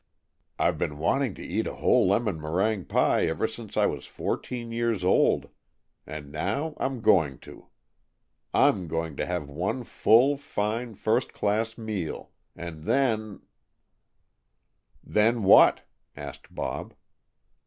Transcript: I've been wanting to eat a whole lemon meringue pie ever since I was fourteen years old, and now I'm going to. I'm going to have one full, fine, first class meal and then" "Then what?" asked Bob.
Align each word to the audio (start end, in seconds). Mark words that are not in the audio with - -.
I've 0.57 0.79
been 0.79 0.97
wanting 0.97 1.35
to 1.35 1.43
eat 1.45 1.67
a 1.67 1.75
whole 1.75 2.07
lemon 2.07 2.41
meringue 2.41 2.85
pie 2.85 3.27
ever 3.27 3.45
since 3.45 3.77
I 3.77 3.85
was 3.85 4.07
fourteen 4.07 4.71
years 4.71 5.03
old, 5.03 5.49
and 6.07 6.31
now 6.31 6.73
I'm 6.77 7.01
going 7.01 7.37
to. 7.41 7.67
I'm 8.51 8.87
going 8.87 9.15
to 9.17 9.27
have 9.27 9.47
one 9.47 9.83
full, 9.83 10.37
fine, 10.37 10.95
first 10.95 11.33
class 11.33 11.77
meal 11.77 12.31
and 12.55 12.85
then" 12.85 13.41
"Then 15.03 15.43
what?" 15.43 15.81
asked 16.17 16.51
Bob. 16.55 16.95